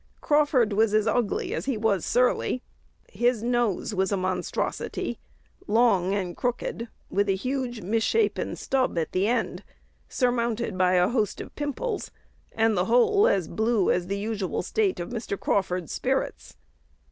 [0.19, 2.63] Crawford was as ugly as he was surly.
[3.13, 5.19] His nose was a monstrosity,
[5.67, 9.63] long and crooked, with a huge, misshapen "stub" at the end,
[10.09, 12.09] surmounted by a host of pimples,
[12.51, 15.39] and the whole as "blue" as the usual state of Mr.
[15.39, 16.55] Crawford's spirits.